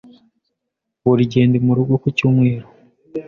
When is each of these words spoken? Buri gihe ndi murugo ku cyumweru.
Buri 1.05 1.23
gihe 1.31 1.45
ndi 1.47 1.59
murugo 1.65 1.93
ku 2.01 2.07
cyumweru. 2.17 2.67